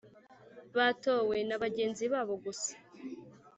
batowe 0.77 1.37
na 1.47 1.55
bagenzi 1.63 2.05
babo 2.13 2.33
gusa 2.43 2.73